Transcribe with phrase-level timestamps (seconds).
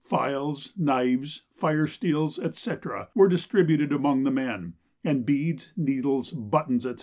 [0.03, 2.71] Files, knives, fire steels, &c.
[3.13, 6.95] were distributed among the men, and beads, needles, buttons, &c.